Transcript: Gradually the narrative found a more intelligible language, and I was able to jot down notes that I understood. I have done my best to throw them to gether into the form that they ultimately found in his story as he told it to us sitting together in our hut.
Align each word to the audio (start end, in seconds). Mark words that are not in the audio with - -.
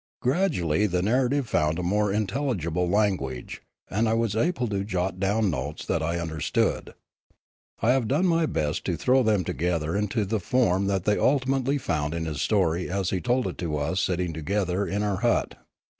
Gradually 0.19 0.87
the 0.87 1.03
narrative 1.03 1.47
found 1.47 1.77
a 1.77 1.83
more 1.83 2.11
intelligible 2.11 2.89
language, 2.89 3.61
and 3.87 4.09
I 4.09 4.15
was 4.15 4.35
able 4.35 4.67
to 4.69 4.83
jot 4.83 5.19
down 5.19 5.51
notes 5.51 5.85
that 5.85 6.01
I 6.01 6.17
understood. 6.19 6.95
I 7.83 7.91
have 7.91 8.07
done 8.07 8.25
my 8.25 8.47
best 8.47 8.83
to 8.85 8.97
throw 8.97 9.21
them 9.21 9.43
to 9.43 9.53
gether 9.53 9.95
into 9.95 10.25
the 10.25 10.39
form 10.39 10.87
that 10.87 11.03
they 11.03 11.19
ultimately 11.19 11.77
found 11.77 12.15
in 12.15 12.25
his 12.25 12.41
story 12.41 12.89
as 12.89 13.11
he 13.11 13.21
told 13.21 13.45
it 13.45 13.59
to 13.59 13.77
us 13.77 13.99
sitting 13.99 14.33
together 14.33 14.87
in 14.87 15.03
our 15.03 15.17
hut. 15.17 15.53